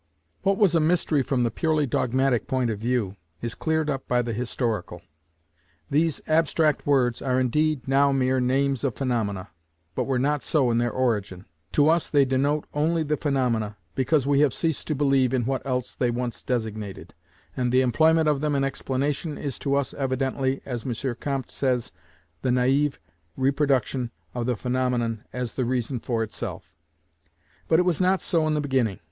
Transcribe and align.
What 0.41 0.57
was 0.57 0.73
a 0.73 0.79
mystery 0.79 1.21
from 1.21 1.43
the 1.43 1.51
purely 1.51 1.85
dogmatic 1.85 2.47
point 2.47 2.71
of 2.71 2.79
view, 2.79 3.17
is 3.39 3.53
cleared 3.53 3.87
up 3.87 4.07
by 4.07 4.23
the 4.23 4.33
historical. 4.33 5.03
These 5.91 6.21
abstract 6.25 6.87
words 6.87 7.21
are 7.21 7.39
indeed 7.39 7.87
now 7.87 8.11
mere 8.11 8.39
names 8.39 8.83
of 8.83 8.95
phaenomena, 8.95 9.49
but 9.93 10.05
were 10.05 10.17
not 10.17 10.41
so 10.41 10.71
in 10.71 10.79
their 10.79 10.89
origin. 10.89 11.45
To 11.73 11.87
us 11.87 12.09
they 12.09 12.25
denote 12.25 12.65
only 12.73 13.03
the 13.03 13.15
phaenomena, 13.15 13.77
because 13.93 14.25
we 14.25 14.39
have 14.39 14.55
ceased 14.55 14.87
to 14.87 14.95
believe 14.95 15.35
in 15.35 15.45
what 15.45 15.63
else 15.67 15.93
they 15.93 16.09
once 16.09 16.41
designated; 16.41 17.13
and 17.55 17.71
the 17.71 17.81
employment 17.81 18.27
of 18.27 18.41
them 18.41 18.55
in 18.55 18.63
explanation 18.63 19.37
is 19.37 19.59
to 19.59 19.75
us 19.75 19.93
evidently, 19.93 20.63
as 20.65 20.83
M. 20.83 21.15
Comte 21.19 21.51
says, 21.51 21.91
the 22.41 22.49
naïf 22.49 22.97
reproduction 23.37 24.09
of 24.33 24.47
the 24.47 24.55
phaenomenon 24.55 25.25
as 25.31 25.53
the 25.53 25.63
reason 25.65 25.99
for 25.99 26.23
itself: 26.23 26.71
but 27.67 27.77
it 27.77 27.83
was 27.85 28.01
not 28.01 28.19
so 28.19 28.47
in 28.47 28.55
the 28.55 28.61
beginning. 28.61 28.97